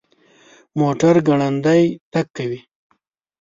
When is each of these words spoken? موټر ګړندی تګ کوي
موټر 0.79 1.15
ګړندی 1.27 1.83
تګ 2.13 2.25
کوي 2.37 2.59